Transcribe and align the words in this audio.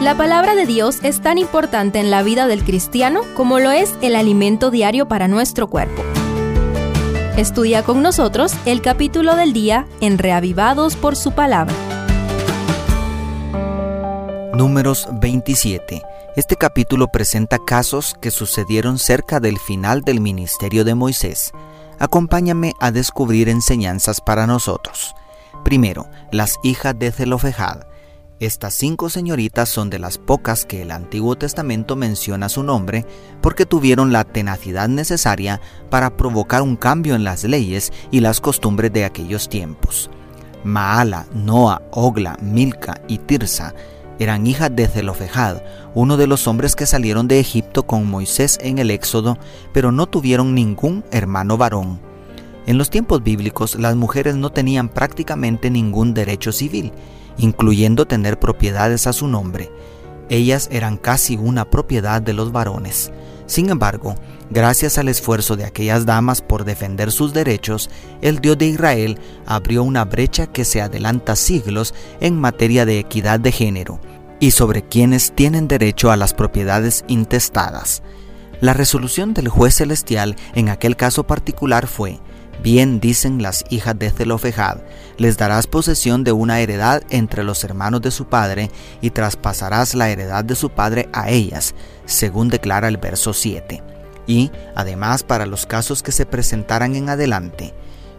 La 0.00 0.14
palabra 0.14 0.54
de 0.54 0.66
Dios 0.66 0.98
es 1.02 1.22
tan 1.22 1.38
importante 1.38 1.98
en 1.98 2.10
la 2.10 2.22
vida 2.22 2.46
del 2.46 2.64
cristiano 2.64 3.22
como 3.34 3.58
lo 3.60 3.70
es 3.70 3.94
el 4.02 4.14
alimento 4.14 4.70
diario 4.70 5.08
para 5.08 5.26
nuestro 5.26 5.68
cuerpo. 5.68 6.02
Estudia 7.38 7.82
con 7.82 8.02
nosotros 8.02 8.52
el 8.66 8.82
capítulo 8.82 9.36
del 9.36 9.54
día 9.54 9.86
en 10.02 10.18
Reavivados 10.18 10.96
por 10.96 11.16
su 11.16 11.32
palabra. 11.32 11.74
Números 14.54 15.08
27. 15.12 16.02
Este 16.36 16.56
capítulo 16.56 17.08
presenta 17.08 17.58
casos 17.58 18.14
que 18.20 18.30
sucedieron 18.30 18.98
cerca 18.98 19.40
del 19.40 19.58
final 19.58 20.02
del 20.02 20.20
ministerio 20.20 20.84
de 20.84 20.94
Moisés. 20.94 21.52
Acompáñame 21.98 22.74
a 22.80 22.90
descubrir 22.90 23.48
enseñanzas 23.48 24.20
para 24.20 24.46
nosotros. 24.46 25.14
Primero, 25.64 26.06
las 26.32 26.56
hijas 26.62 26.98
de 26.98 27.12
Zelofejad. 27.12 27.95
Estas 28.38 28.74
cinco 28.74 29.08
señoritas 29.08 29.70
son 29.70 29.88
de 29.88 29.98
las 29.98 30.18
pocas 30.18 30.66
que 30.66 30.82
el 30.82 30.90
Antiguo 30.90 31.36
Testamento 31.36 31.96
menciona 31.96 32.50
su 32.50 32.62
nombre 32.62 33.06
porque 33.40 33.64
tuvieron 33.64 34.12
la 34.12 34.24
tenacidad 34.24 34.88
necesaria 34.88 35.62
para 35.88 36.18
provocar 36.18 36.60
un 36.60 36.76
cambio 36.76 37.14
en 37.14 37.24
las 37.24 37.44
leyes 37.44 37.94
y 38.10 38.20
las 38.20 38.42
costumbres 38.42 38.92
de 38.92 39.06
aquellos 39.06 39.48
tiempos. 39.48 40.10
Maala, 40.64 41.26
Noa, 41.32 41.80
Ogla, 41.92 42.36
Milca 42.42 43.00
y 43.08 43.16
Tirsa 43.18 43.74
eran 44.18 44.46
hijas 44.46 44.74
de 44.76 44.86
Zelofejad, 44.86 45.62
uno 45.94 46.18
de 46.18 46.26
los 46.26 46.46
hombres 46.46 46.76
que 46.76 46.84
salieron 46.84 47.28
de 47.28 47.40
Egipto 47.40 47.86
con 47.86 48.04
Moisés 48.04 48.58
en 48.60 48.78
el 48.78 48.90
Éxodo, 48.90 49.38
pero 49.72 49.92
no 49.92 50.06
tuvieron 50.08 50.54
ningún 50.54 51.04
hermano 51.10 51.56
varón. 51.56 52.05
En 52.66 52.78
los 52.78 52.90
tiempos 52.90 53.22
bíblicos 53.22 53.76
las 53.76 53.94
mujeres 53.94 54.34
no 54.34 54.50
tenían 54.50 54.88
prácticamente 54.88 55.70
ningún 55.70 56.14
derecho 56.14 56.50
civil, 56.52 56.92
incluyendo 57.38 58.06
tener 58.06 58.38
propiedades 58.38 59.06
a 59.06 59.12
su 59.12 59.28
nombre. 59.28 59.70
Ellas 60.28 60.68
eran 60.72 60.96
casi 60.96 61.36
una 61.36 61.64
propiedad 61.70 62.20
de 62.20 62.32
los 62.32 62.50
varones. 62.50 63.12
Sin 63.46 63.70
embargo, 63.70 64.16
gracias 64.50 64.98
al 64.98 65.08
esfuerzo 65.08 65.54
de 65.54 65.64
aquellas 65.64 66.04
damas 66.04 66.42
por 66.42 66.64
defender 66.64 67.12
sus 67.12 67.32
derechos, 67.32 67.88
el 68.20 68.40
Dios 68.40 68.58
de 68.58 68.66
Israel 68.66 69.20
abrió 69.46 69.84
una 69.84 70.04
brecha 70.04 70.48
que 70.48 70.64
se 70.64 70.82
adelanta 70.82 71.36
siglos 71.36 71.94
en 72.20 72.40
materia 72.40 72.84
de 72.84 72.98
equidad 72.98 73.38
de 73.38 73.52
género 73.52 74.00
y 74.40 74.50
sobre 74.50 74.82
quienes 74.82 75.30
tienen 75.32 75.68
derecho 75.68 76.10
a 76.10 76.16
las 76.16 76.34
propiedades 76.34 77.04
intestadas. 77.06 78.02
La 78.60 78.72
resolución 78.72 79.34
del 79.34 79.48
juez 79.48 79.76
celestial 79.76 80.34
en 80.54 80.68
aquel 80.68 80.96
caso 80.96 81.24
particular 81.24 81.86
fue, 81.86 82.18
Bien 82.62 83.00
dicen 83.00 83.42
las 83.42 83.64
hijas 83.70 83.98
de 83.98 84.10
Zelofejad, 84.10 84.78
les 85.18 85.36
darás 85.36 85.66
posesión 85.66 86.24
de 86.24 86.32
una 86.32 86.60
heredad 86.60 87.02
entre 87.10 87.44
los 87.44 87.62
hermanos 87.64 88.02
de 88.02 88.10
su 88.10 88.26
padre 88.26 88.70
y 89.00 89.10
traspasarás 89.10 89.94
la 89.94 90.10
heredad 90.10 90.44
de 90.44 90.54
su 90.54 90.70
padre 90.70 91.08
a 91.12 91.30
ellas, 91.30 91.74
según 92.06 92.48
declara 92.48 92.88
el 92.88 92.96
verso 92.96 93.32
7. 93.32 93.82
Y, 94.26 94.50
además, 94.74 95.22
para 95.22 95.46
los 95.46 95.66
casos 95.66 96.02
que 96.02 96.12
se 96.12 96.26
presentaran 96.26 96.96
en 96.96 97.08
adelante, 97.08 97.74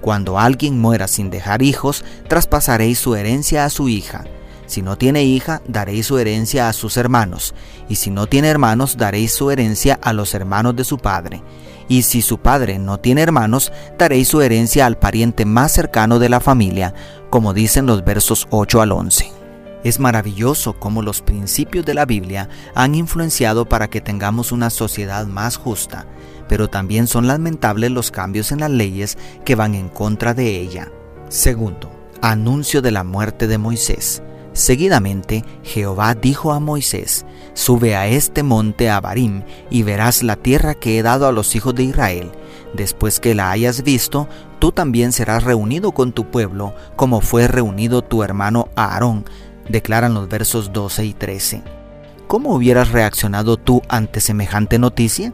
cuando 0.00 0.38
alguien 0.38 0.78
muera 0.78 1.08
sin 1.08 1.30
dejar 1.30 1.62
hijos, 1.62 2.04
traspasaréis 2.28 2.98
su 2.98 3.16
herencia 3.16 3.64
a 3.64 3.70
su 3.70 3.88
hija. 3.88 4.24
Si 4.66 4.82
no 4.82 4.96
tiene 4.96 5.24
hija, 5.24 5.62
daréis 5.66 6.06
su 6.06 6.18
herencia 6.18 6.68
a 6.68 6.72
sus 6.72 6.96
hermanos, 6.98 7.54
y 7.88 7.96
si 7.96 8.10
no 8.10 8.26
tiene 8.26 8.48
hermanos, 8.48 8.96
daréis 8.96 9.32
su 9.32 9.50
herencia 9.50 9.98
a 10.00 10.12
los 10.12 10.34
hermanos 10.34 10.76
de 10.76 10.84
su 10.84 10.98
padre 10.98 11.42
y 11.88 12.02
si 12.02 12.22
su 12.22 12.38
padre 12.38 12.78
no 12.78 12.98
tiene 12.98 13.22
hermanos, 13.22 13.72
daréis 13.98 14.28
su 14.28 14.40
herencia 14.42 14.86
al 14.86 14.98
pariente 14.98 15.44
más 15.44 15.72
cercano 15.72 16.18
de 16.18 16.28
la 16.28 16.40
familia, 16.40 16.94
como 17.30 17.54
dicen 17.54 17.86
los 17.86 18.04
versos 18.04 18.46
8 18.50 18.82
al 18.82 18.92
11. 18.92 19.32
Es 19.84 20.00
maravilloso 20.00 20.74
cómo 20.74 21.02
los 21.02 21.22
principios 21.22 21.84
de 21.86 21.94
la 21.94 22.04
Biblia 22.04 22.48
han 22.74 22.94
influenciado 22.94 23.68
para 23.68 23.88
que 23.88 24.00
tengamos 24.00 24.52
una 24.52 24.70
sociedad 24.70 25.26
más 25.26 25.56
justa, 25.56 26.06
pero 26.48 26.68
también 26.68 27.06
son 27.06 27.26
lamentables 27.26 27.90
los 27.90 28.10
cambios 28.10 28.52
en 28.52 28.60
las 28.60 28.70
leyes 28.70 29.16
que 29.44 29.54
van 29.54 29.74
en 29.74 29.88
contra 29.88 30.34
de 30.34 30.60
ella. 30.60 30.90
Segundo, 31.28 31.90
anuncio 32.20 32.82
de 32.82 32.90
la 32.90 33.04
muerte 33.04 33.46
de 33.46 33.58
Moisés. 33.58 34.22
Seguidamente 34.58 35.44
Jehová 35.62 36.16
dijo 36.16 36.52
a 36.52 36.58
Moisés, 36.58 37.24
Sube 37.54 37.94
a 37.94 38.08
este 38.08 38.42
monte 38.42 38.90
Abarim 38.90 39.44
y 39.70 39.84
verás 39.84 40.24
la 40.24 40.34
tierra 40.34 40.74
que 40.74 40.98
he 40.98 41.02
dado 41.04 41.28
a 41.28 41.32
los 41.32 41.54
hijos 41.54 41.76
de 41.76 41.84
Israel. 41.84 42.32
Después 42.74 43.20
que 43.20 43.36
la 43.36 43.52
hayas 43.52 43.84
visto, 43.84 44.26
tú 44.58 44.72
también 44.72 45.12
serás 45.12 45.44
reunido 45.44 45.92
con 45.92 46.10
tu 46.10 46.28
pueblo, 46.32 46.74
como 46.96 47.20
fue 47.20 47.46
reunido 47.46 48.02
tu 48.02 48.24
hermano 48.24 48.68
Aarón, 48.74 49.26
declaran 49.68 50.12
los 50.12 50.28
versos 50.28 50.72
12 50.72 51.04
y 51.04 51.14
13. 51.14 51.62
¿Cómo 52.26 52.52
hubieras 52.52 52.90
reaccionado 52.90 53.58
tú 53.58 53.82
ante 53.88 54.20
semejante 54.20 54.80
noticia? 54.80 55.32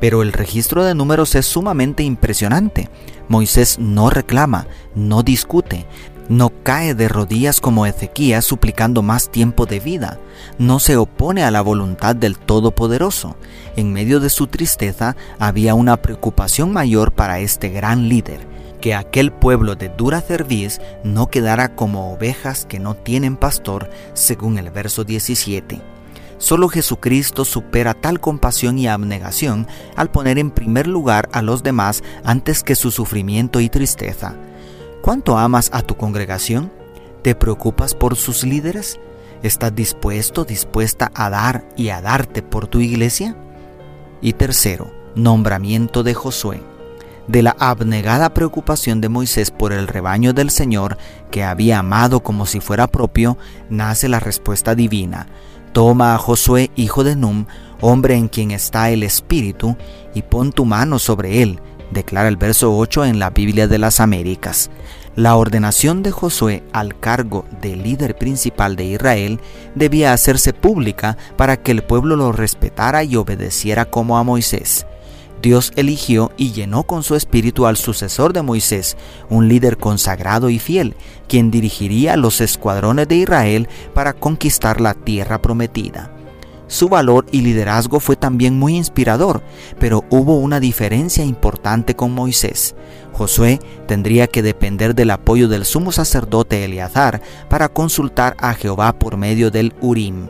Pero 0.00 0.22
el 0.22 0.32
registro 0.32 0.84
de 0.84 0.96
números 0.96 1.36
es 1.36 1.46
sumamente 1.46 2.02
impresionante. 2.02 2.90
Moisés 3.28 3.78
no 3.78 4.10
reclama, 4.10 4.66
no 4.96 5.22
discute, 5.22 5.86
no 6.28 6.52
cae 6.62 6.94
de 6.94 7.08
rodillas 7.08 7.60
como 7.60 7.86
Ezequías 7.86 8.44
suplicando 8.44 9.02
más 9.02 9.30
tiempo 9.30 9.66
de 9.66 9.80
vida. 9.80 10.18
No 10.58 10.78
se 10.78 10.96
opone 10.96 11.42
a 11.42 11.50
la 11.50 11.62
voluntad 11.62 12.14
del 12.14 12.38
Todopoderoso. 12.38 13.36
En 13.76 13.92
medio 13.92 14.20
de 14.20 14.30
su 14.30 14.46
tristeza 14.46 15.16
había 15.38 15.74
una 15.74 15.96
preocupación 15.96 16.72
mayor 16.72 17.12
para 17.12 17.40
este 17.40 17.70
gran 17.70 18.08
líder, 18.08 18.40
que 18.80 18.94
aquel 18.94 19.32
pueblo 19.32 19.74
de 19.74 19.88
dura 19.88 20.20
cerviz 20.20 20.80
no 21.02 21.28
quedara 21.28 21.74
como 21.74 22.12
ovejas 22.12 22.66
que 22.66 22.78
no 22.78 22.94
tienen 22.94 23.36
pastor, 23.36 23.90
según 24.14 24.58
el 24.58 24.70
verso 24.70 25.04
17. 25.04 25.80
Solo 26.38 26.68
Jesucristo 26.68 27.44
supera 27.44 27.94
tal 27.94 28.20
compasión 28.20 28.78
y 28.78 28.86
abnegación 28.86 29.66
al 29.96 30.10
poner 30.10 30.38
en 30.38 30.52
primer 30.52 30.86
lugar 30.86 31.28
a 31.32 31.42
los 31.42 31.64
demás 31.64 32.04
antes 32.22 32.62
que 32.62 32.76
su 32.76 32.92
sufrimiento 32.92 33.60
y 33.60 33.68
tristeza. 33.68 34.36
¿Cuánto 35.08 35.38
amas 35.38 35.70
a 35.72 35.80
tu 35.80 35.96
congregación? 35.96 36.70
¿Te 37.22 37.34
preocupas 37.34 37.94
por 37.94 38.14
sus 38.14 38.44
líderes? 38.44 39.00
¿Estás 39.42 39.74
dispuesto, 39.74 40.44
dispuesta 40.44 41.10
a 41.14 41.30
dar 41.30 41.66
y 41.78 41.88
a 41.88 42.02
darte 42.02 42.42
por 42.42 42.66
tu 42.66 42.80
iglesia? 42.80 43.34
Y 44.20 44.34
tercero, 44.34 44.92
nombramiento 45.14 46.02
de 46.02 46.12
Josué. 46.12 46.62
De 47.26 47.42
la 47.42 47.56
abnegada 47.58 48.34
preocupación 48.34 49.00
de 49.00 49.08
Moisés 49.08 49.50
por 49.50 49.72
el 49.72 49.88
rebaño 49.88 50.34
del 50.34 50.50
Señor, 50.50 50.98
que 51.30 51.42
había 51.42 51.78
amado 51.78 52.20
como 52.20 52.44
si 52.44 52.60
fuera 52.60 52.86
propio, 52.86 53.38
nace 53.70 54.08
la 54.08 54.20
respuesta 54.20 54.74
divina. 54.74 55.26
Toma 55.72 56.14
a 56.14 56.18
Josué, 56.18 56.70
hijo 56.76 57.02
de 57.02 57.16
Num, 57.16 57.46
hombre 57.80 58.14
en 58.14 58.28
quien 58.28 58.50
está 58.50 58.90
el 58.90 59.02
Espíritu, 59.02 59.74
y 60.12 60.20
pon 60.20 60.52
tu 60.52 60.66
mano 60.66 60.98
sobre 60.98 61.40
él, 61.40 61.60
declara 61.90 62.28
el 62.28 62.36
verso 62.36 62.76
8 62.76 63.04
en 63.06 63.18
la 63.18 63.30
Biblia 63.30 63.68
de 63.68 63.78
las 63.78 64.00
Américas. 64.00 64.70
La 65.16 65.36
ordenación 65.36 66.02
de 66.02 66.12
Josué 66.12 66.62
al 66.72 66.98
cargo 67.00 67.44
de 67.60 67.74
líder 67.74 68.16
principal 68.16 68.76
de 68.76 68.84
Israel 68.84 69.40
debía 69.74 70.12
hacerse 70.12 70.52
pública 70.52 71.16
para 71.36 71.56
que 71.56 71.72
el 71.72 71.82
pueblo 71.82 72.14
lo 72.14 72.30
respetara 72.30 73.02
y 73.02 73.16
obedeciera 73.16 73.86
como 73.86 74.16
a 74.16 74.22
Moisés. 74.22 74.86
Dios 75.42 75.72
eligió 75.76 76.32
y 76.36 76.52
llenó 76.52 76.82
con 76.84 77.02
su 77.02 77.14
espíritu 77.14 77.66
al 77.66 77.76
sucesor 77.76 78.32
de 78.32 78.42
Moisés, 78.42 78.96
un 79.28 79.48
líder 79.48 79.76
consagrado 79.76 80.50
y 80.50 80.58
fiel, 80.58 80.94
quien 81.28 81.50
dirigiría 81.50 82.16
los 82.16 82.40
escuadrones 82.40 83.08
de 83.08 83.16
Israel 83.16 83.68
para 83.94 84.12
conquistar 84.12 84.80
la 84.80 84.94
tierra 84.94 85.40
prometida. 85.40 86.10
Su 86.68 86.88
valor 86.90 87.26
y 87.32 87.40
liderazgo 87.40 87.98
fue 87.98 88.14
también 88.14 88.58
muy 88.58 88.76
inspirador, 88.76 89.42
pero 89.78 90.04
hubo 90.10 90.36
una 90.36 90.60
diferencia 90.60 91.24
importante 91.24 91.96
con 91.96 92.12
Moisés. 92.12 92.76
Josué 93.12 93.58
tendría 93.86 94.26
que 94.26 94.42
depender 94.42 94.94
del 94.94 95.10
apoyo 95.10 95.48
del 95.48 95.64
sumo 95.64 95.90
sacerdote 95.92 96.64
Eleazar 96.64 97.20
para 97.48 97.68
consultar 97.68 98.36
a 98.38 98.54
Jehová 98.54 98.92
por 98.92 99.16
medio 99.16 99.50
del 99.50 99.74
Urim. 99.80 100.28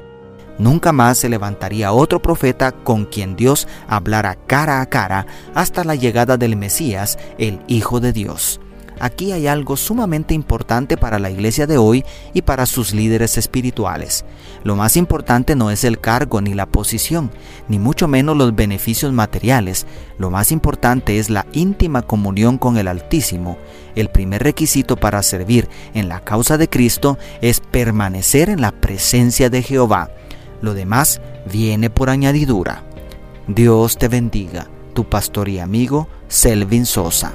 Nunca 0.58 0.92
más 0.92 1.18
se 1.18 1.28
levantaría 1.28 1.92
otro 1.92 2.22
profeta 2.22 2.72
con 2.72 3.04
quien 3.04 3.36
Dios 3.36 3.68
hablara 3.88 4.34
cara 4.34 4.80
a 4.80 4.86
cara 4.86 5.26
hasta 5.54 5.84
la 5.84 5.96
llegada 5.96 6.36
del 6.36 6.56
Mesías, 6.56 7.18
el 7.38 7.60
Hijo 7.68 8.00
de 8.00 8.12
Dios. 8.12 8.60
Aquí 9.00 9.32
hay 9.32 9.46
algo 9.46 9.76
sumamente 9.76 10.34
importante 10.34 10.96
para 10.96 11.18
la 11.18 11.30
iglesia 11.30 11.66
de 11.66 11.78
hoy 11.78 12.04
y 12.34 12.42
para 12.42 12.66
sus 12.66 12.92
líderes 12.92 13.38
espirituales. 13.38 14.24
Lo 14.64 14.76
más 14.76 14.96
importante 14.96 15.54
no 15.54 15.70
es 15.70 15.84
el 15.84 16.00
cargo 16.00 16.40
ni 16.40 16.54
la 16.54 16.66
posición, 16.66 17.30
ni 17.68 17.78
mucho 17.78 18.08
menos 18.08 18.36
los 18.36 18.54
beneficios 18.54 19.12
materiales. 19.12 19.86
Lo 20.18 20.30
más 20.30 20.52
importante 20.52 21.18
es 21.18 21.30
la 21.30 21.46
íntima 21.52 22.02
comunión 22.02 22.58
con 22.58 22.76
el 22.76 22.88
Altísimo. 22.88 23.56
El 23.94 24.10
primer 24.10 24.42
requisito 24.42 24.96
para 24.96 25.22
servir 25.22 25.68
en 25.94 26.08
la 26.08 26.20
causa 26.20 26.58
de 26.58 26.68
Cristo 26.68 27.18
es 27.40 27.60
permanecer 27.60 28.48
en 28.50 28.60
la 28.60 28.72
presencia 28.72 29.50
de 29.50 29.62
Jehová. 29.62 30.10
Lo 30.60 30.74
demás 30.74 31.20
viene 31.50 31.90
por 31.90 32.10
añadidura. 32.10 32.82
Dios 33.46 33.96
te 33.96 34.08
bendiga, 34.08 34.66
tu 34.94 35.04
pastor 35.04 35.48
y 35.48 35.58
amigo 35.58 36.08
Selvin 36.28 36.84
Sosa. 36.84 37.32